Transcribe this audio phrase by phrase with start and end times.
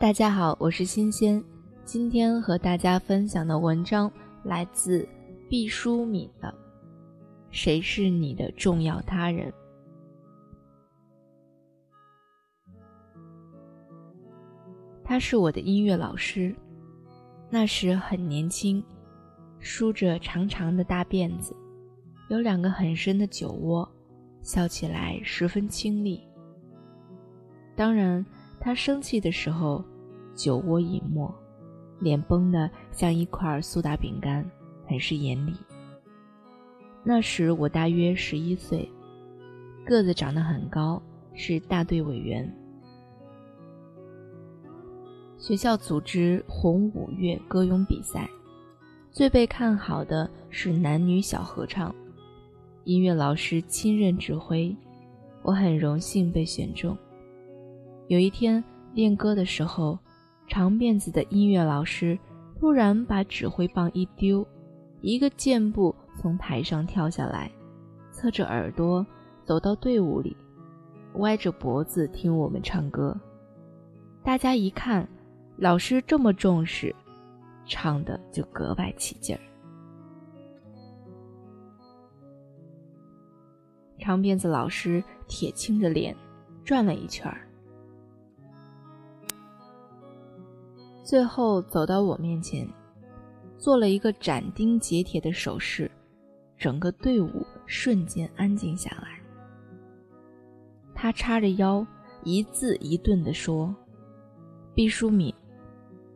[0.00, 1.44] 大家好，我是新鲜。
[1.84, 4.10] 今天和大家分享的文章
[4.44, 5.06] 来自
[5.46, 6.48] 毕淑敏的
[7.50, 9.52] 《谁是你的重要他人》。
[15.04, 16.56] 他是我的音乐老师，
[17.50, 18.82] 那时很年轻，
[19.58, 21.54] 梳着长长的大辫子，
[22.30, 23.86] 有两个很深的酒窝，
[24.40, 26.26] 笑起来十分清丽。
[27.76, 28.24] 当然，
[28.58, 29.84] 他生气的时候。
[30.40, 31.30] 酒窝隐没，
[31.98, 34.42] 脸绷得像一块苏打饼干，
[34.86, 35.52] 很是严厉。
[37.04, 38.90] 那时我大约十一岁，
[39.84, 41.02] 个子长得很高，
[41.34, 42.50] 是大队委员。
[45.36, 48.26] 学校组织红五月歌咏比赛，
[49.10, 51.94] 最被看好的是男女小合唱，
[52.84, 54.74] 音乐老师亲任指挥，
[55.42, 56.96] 我很荣幸被选中。
[58.08, 59.98] 有一天练歌的时候。
[60.50, 62.18] 长辫子的音乐老师
[62.58, 64.44] 突然把指挥棒一丢，
[65.00, 67.48] 一个箭步从台上跳下来，
[68.10, 69.06] 侧着耳朵
[69.44, 70.36] 走到队伍里，
[71.14, 73.16] 歪着脖子听我们唱歌。
[74.24, 75.08] 大家一看，
[75.56, 76.94] 老师这么重视，
[77.64, 79.40] 唱的就格外起劲儿。
[84.00, 86.14] 长辫子老师铁青着脸
[86.64, 87.46] 转了一圈儿。
[91.10, 92.64] 最后走到我面前，
[93.58, 95.90] 做了一个斩钉截铁的手势，
[96.56, 99.20] 整个队伍瞬间安静下来。
[100.94, 101.84] 他叉着腰，
[102.22, 103.74] 一字一顿地说
[104.72, 105.34] ：“毕淑敏，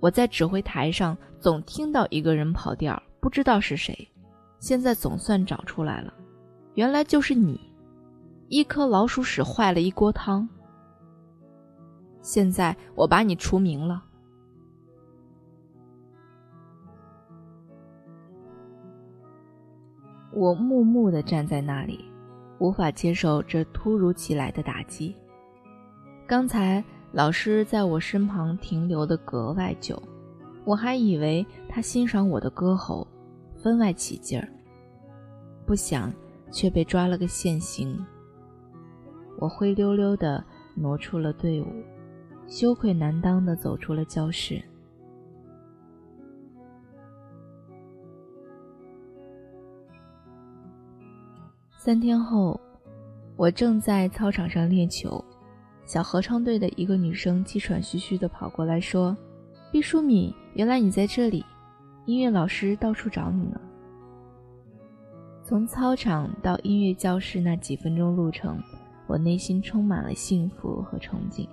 [0.00, 3.96] 我在指挥台上总听到一个人跑调，不知道是谁，
[4.58, 6.12] 现在总算找出来了，
[6.74, 7.60] 原来就是你，
[8.48, 10.48] 一颗老鼠屎坏了一锅汤。
[12.22, 14.06] 现在我把你除名了。”
[20.40, 22.02] 我木木地站在那里，
[22.60, 25.14] 无法接受这突如其来的打击。
[26.26, 30.02] 刚才老师在我身旁停留的格外久，
[30.64, 33.06] 我还以为他欣赏我的歌喉，
[33.54, 34.48] 分外起劲儿。
[35.66, 36.10] 不想
[36.50, 38.02] 却被抓了个现行。
[39.38, 40.42] 我灰溜溜地
[40.74, 41.66] 挪出了队伍，
[42.46, 44.58] 羞愧难当地走出了教室。
[51.82, 52.60] 三天后，
[53.36, 55.24] 我正在操场上练球，
[55.86, 59.16] 小合唱队的一个女生气喘吁吁地跑过来说
[59.72, 61.42] ：“毕淑敏，原来你在这里，
[62.04, 63.58] 音乐老师到处找你呢。”
[65.42, 68.62] 从操场到音乐教室那几分钟路程，
[69.06, 71.48] 我内心充满了幸福和憧憬。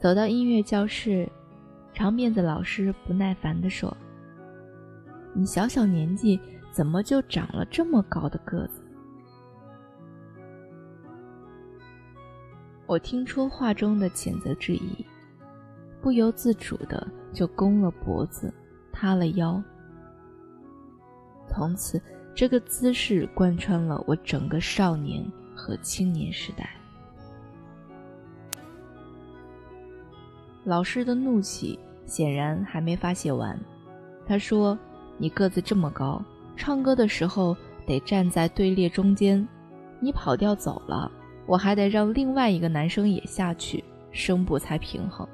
[0.00, 1.30] 走到音乐教室，
[1.94, 3.96] 长辫子老师不耐烦地说
[5.32, 8.80] ：“你小小年纪。”怎么就长了这么高的个子？
[12.86, 15.04] 我听出话中的谴责之意，
[16.00, 18.52] 不由自主的就弓了脖子，
[18.92, 19.62] 塌了腰。
[21.46, 22.00] 从此，
[22.34, 26.70] 这个姿势贯穿了我整个少年和青年时代。
[30.64, 33.58] 老师的怒气显然还没发泄完，
[34.26, 34.78] 他说
[35.18, 36.22] ：“你个子这么高。”
[36.56, 37.56] 唱歌的时候
[37.86, 39.46] 得站在队列中间，
[40.00, 41.10] 你跑调走了，
[41.46, 45.26] 我还得让另外一个男生也下去，声部才平衡。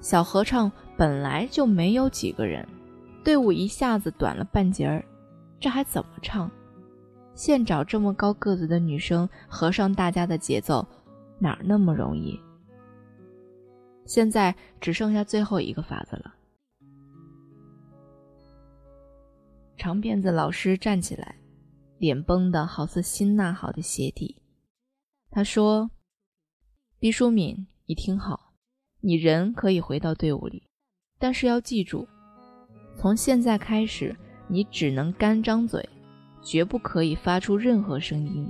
[0.00, 2.66] 小合唱本来就没有几个人，
[3.22, 5.04] 队伍一下子短了半截儿，
[5.58, 6.50] 这还怎么唱？
[7.34, 10.86] 现找这么高个子的女生合上大家的节奏，
[11.38, 12.38] 哪那么容易？
[14.06, 16.34] 现在只剩下最后一个法子了。
[19.80, 21.36] 长辫子老师站起来，
[21.96, 24.36] 脸绷得好似新纳好的鞋底。
[25.30, 25.90] 他说
[27.00, 28.52] ：“毕淑敏，你听好，
[29.00, 30.64] 你人可以回到队伍里，
[31.18, 32.06] 但是要记住，
[32.94, 34.14] 从现在开始，
[34.48, 35.88] 你只能干张嘴，
[36.42, 38.46] 绝不可以发出任何声音。”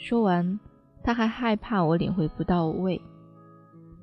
[0.00, 0.58] 说完，
[1.04, 2.98] 他还害怕我领会不到位，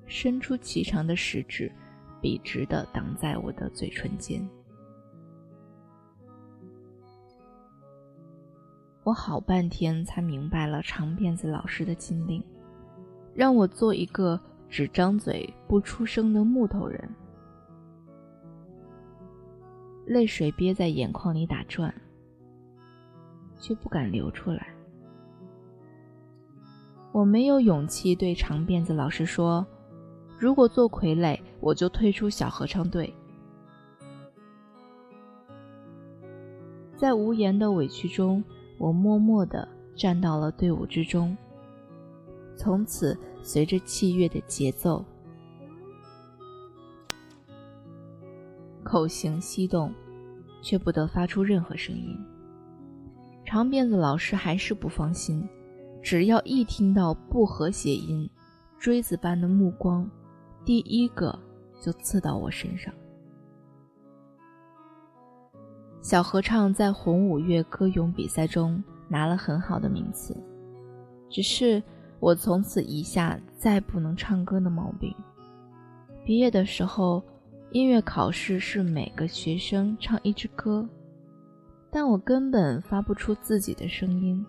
[0.06, 1.72] 伸出颀长的食指。
[2.22, 4.48] 笔直的挡在我的嘴唇间，
[9.04, 12.44] 我好半天才明白了长辫子老师的禁令，
[13.34, 14.40] 让我做一个
[14.70, 17.10] 只张嘴不出声的木头人，
[20.06, 21.94] 泪水憋在眼眶里打转，
[23.58, 24.68] 却不敢流出来。
[27.12, 29.66] 我没有勇气对长辫子老师说
[30.38, 33.14] ：“如果做傀儡，我就退出小合唱队。”
[36.98, 38.44] 在无言的委屈中，
[38.78, 41.38] 我默默地站到了队伍之中。
[42.58, 45.06] 从此，随着器乐的节奏，
[48.84, 49.94] 口型翕动，
[50.62, 52.18] 却不得发出任何声音。
[53.46, 55.48] 长辫子老师还是不放心，
[56.04, 58.30] 只要一听到不和谐音，
[58.78, 60.06] 锥子般的目光，
[60.66, 61.40] 第一个
[61.80, 62.94] 就刺到我身上。
[66.02, 70.36] 小合唱在红五月歌咏比赛中拿了很好的名次，
[71.30, 71.84] 只是
[72.20, 75.14] 我从此一下再不能唱歌的毛病。
[76.24, 77.24] 毕业的时候，
[77.72, 80.88] 音乐考试是每个学生唱一支歌，
[81.92, 84.44] 但我根本发不出自己的声音。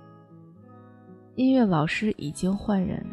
[1.34, 3.04] 音乐老师已经换人，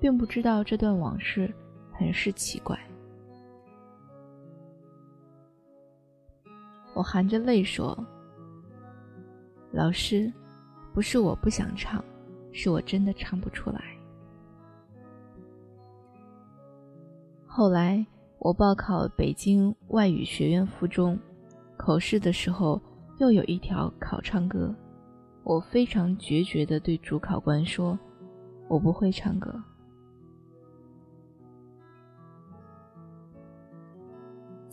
[0.00, 1.52] 并不知道这段往事，
[1.94, 2.78] 很是奇怪。
[6.94, 7.98] 我含着泪说
[9.72, 10.32] ：“老师，
[10.92, 12.04] 不是我不想唱，
[12.52, 13.80] 是我真的唱不出来。”
[17.46, 18.06] 后来
[18.38, 21.18] 我报考北京外语学院附中，
[21.76, 22.80] 口试的时候
[23.18, 24.72] 又有一条考唱歌，
[25.42, 27.98] 我非常决绝地对主考官说
[28.68, 29.60] ：“我不会唱歌。”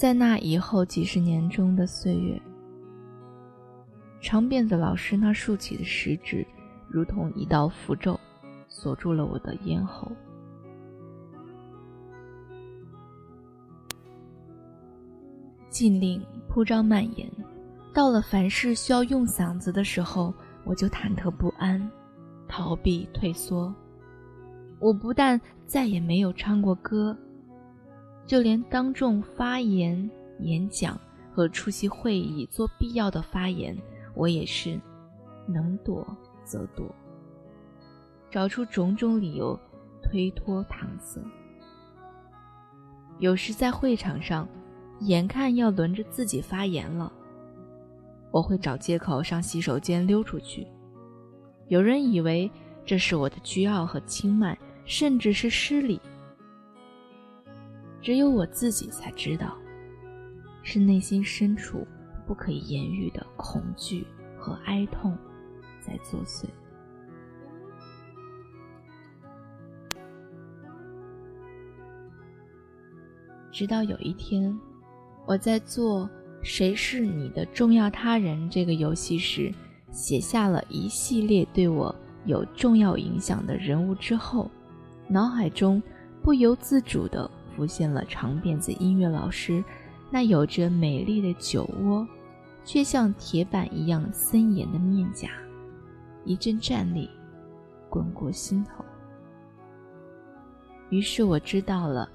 [0.02, 2.42] 在那以后几十年中的岁月，
[4.20, 6.44] 长辫子老师那竖起的食指，
[6.90, 8.20] 如同一道符咒，
[8.68, 10.12] 锁住了我的咽喉。
[15.70, 16.20] 禁令
[16.50, 17.32] 铺张蔓延，
[17.94, 20.34] 到了凡事需要用嗓子的时候，
[20.64, 21.80] 我就忐忑不安，
[22.48, 23.72] 逃避退缩。
[24.80, 27.16] 我不但再也没有唱过歌。
[28.26, 30.10] 就连当众发言、
[30.40, 31.00] 演讲
[31.34, 33.78] 和出席会议做必要的发言，
[34.14, 34.80] 我也是
[35.48, 36.06] 能躲
[36.44, 36.86] 则躲，
[38.30, 39.60] 找出种种理由
[40.02, 41.22] 推脱搪塞。
[43.20, 44.48] 有时在会场上，
[45.02, 47.12] 眼看要轮着自己发言了，
[48.32, 50.66] 我会找借口上洗手间溜出去。
[51.68, 52.50] 有人以为
[52.86, 56.00] 这是我的倨傲和轻慢，甚至是失礼。
[58.02, 59.56] 只有我自己才知道，
[60.64, 61.86] 是内心深处
[62.26, 64.06] 不可以言喻的恐惧
[64.38, 65.16] 和哀痛
[65.80, 66.46] 在作祟。
[73.52, 74.58] 直到有一天，
[75.28, 76.10] 我在做
[76.42, 79.54] “谁是你的重要他人”这个游戏时，
[79.92, 81.94] 写下了一系列对我
[82.26, 84.50] 有重要影响的人物之后，
[85.08, 85.84] 脑海中
[86.24, 87.30] 不由自主的。
[87.56, 89.64] 浮现了长辫子音乐老师
[90.10, 92.08] 那有着美丽的酒窝，
[92.64, 95.30] 却像铁板一样森严的面颊，
[96.26, 97.10] 一阵战栗
[97.90, 98.84] 滚过心头。
[100.90, 102.10] 于是我知道了，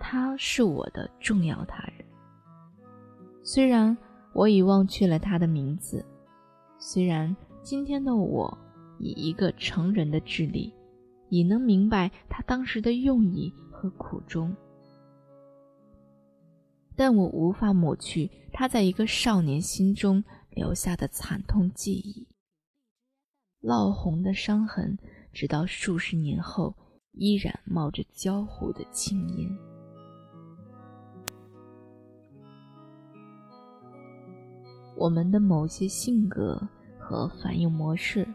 [0.00, 2.04] 他是我的重要他人。
[3.42, 3.96] 虽然
[4.32, 6.04] 我已忘却了他的名字，
[6.78, 8.56] 虽然今天的我
[8.98, 10.72] 以一个成人的智力，
[11.28, 13.52] 已能明白他当时的用意。
[13.82, 14.54] 和苦衷，
[16.94, 22.28] 但我无法抹去他在一个少年心中留下的惨痛记忆。
[23.60, 24.96] 烙红的伤痕，
[25.32, 26.76] 直到数十年后，
[27.10, 29.50] 依然冒着焦糊的青烟。
[34.96, 36.68] 我们的某些性格
[37.00, 38.32] 和反应模式，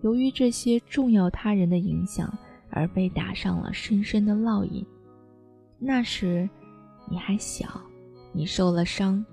[0.00, 2.32] 由于这些重要他人的影响。
[2.70, 4.84] 而被打上了深深的烙印。
[5.78, 6.48] 那时，
[7.08, 7.80] 你还小，
[8.32, 9.24] 你受了伤，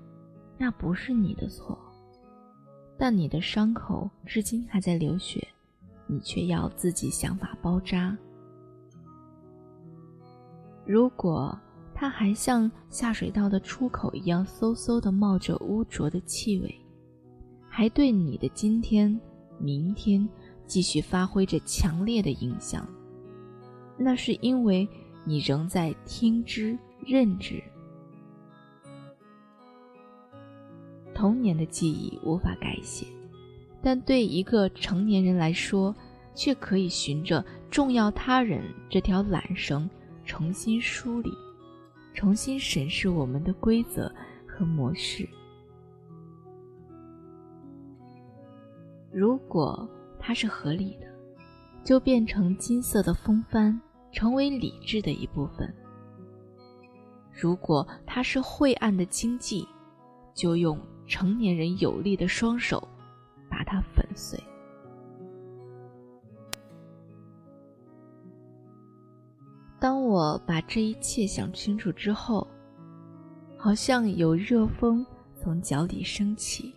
[0.56, 1.78] 那不是你的错。
[2.98, 5.46] 但你的伤口至今还在流血，
[6.06, 8.16] 你却要自己想法包扎。
[10.86, 11.58] 如果
[11.94, 16.74] 它还像下水道的出口一样，嗖嗖地冒着污浊的气味，
[17.68, 19.20] 还对你的今天、
[19.58, 20.26] 明天
[20.66, 22.86] 继续发挥着强烈的影响。
[23.98, 24.88] 那是因为
[25.24, 27.62] 你仍在听之任之。
[31.14, 33.06] 童年的记忆无法改写，
[33.82, 35.94] 但对一个成年人来说，
[36.34, 39.88] 却可以循着重要他人这条缆绳
[40.26, 41.32] 重新梳理，
[42.12, 44.12] 重新审视我们的规则
[44.46, 45.26] 和模式。
[49.10, 49.88] 如果
[50.18, 51.05] 它是合理的。
[51.86, 55.72] 就变成金色的风帆，成为理智的一部分。
[57.30, 59.64] 如果它是晦暗的经济，
[60.34, 60.76] 就用
[61.06, 62.88] 成年人有力的双手
[63.48, 64.36] 把它粉碎。
[69.78, 72.44] 当我把这一切想清楚之后，
[73.56, 76.74] 好像有热风从脚底升起。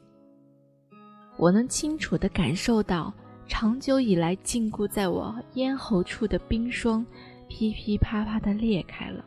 [1.36, 3.12] 我能清楚地感受到，
[3.50, 7.04] 长久以来禁锢在我咽喉处的冰霜，
[7.48, 9.26] 噼噼啪啪地裂开了。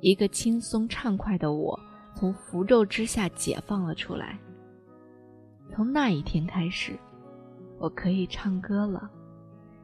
[0.00, 1.80] 一个轻松畅快的我，
[2.14, 4.38] 从符咒之下解放了出来。
[5.70, 6.92] 从那一天开始，
[7.78, 9.10] 我可以唱歌了，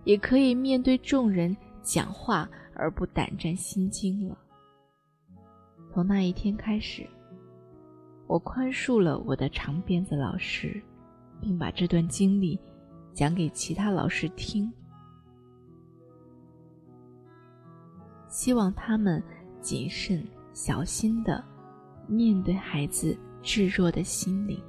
[0.04, 4.36] 也可以面对众人讲话而不胆战心惊了。
[5.92, 7.04] 从那一天开始，
[8.26, 10.80] 我宽恕了我的长辫子老师，
[11.44, 12.58] 并把这段经历
[13.12, 14.72] 讲给其他老师听，
[18.28, 19.22] 希望他们。
[19.64, 20.22] 谨慎
[20.52, 21.42] 小心的
[22.06, 24.62] 面对孩子稚弱的心灵，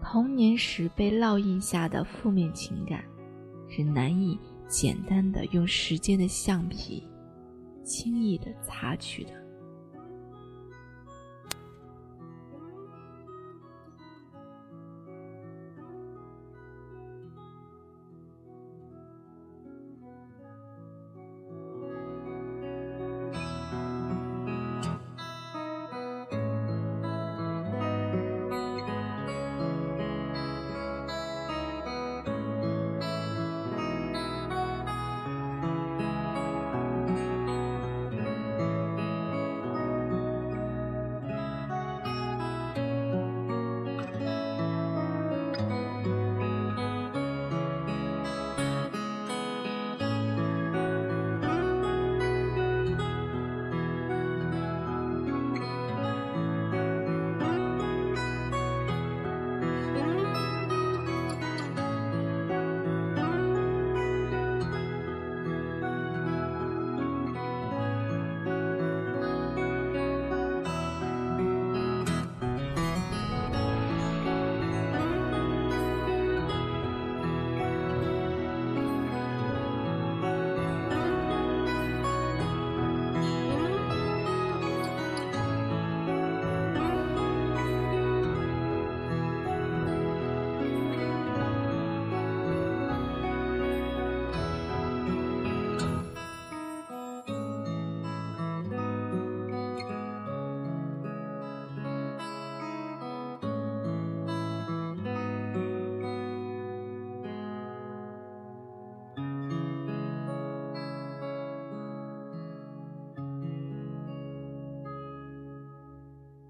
[0.00, 3.02] 童年时被烙印下的负面情感，
[3.68, 7.02] 是难以简单的用时间的橡皮
[7.82, 9.47] 轻易的擦去的。